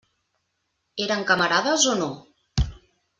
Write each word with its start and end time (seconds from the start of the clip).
Eren 1.05 1.21
camarades 1.31 1.85
o 1.91 1.93
no? 1.99 2.09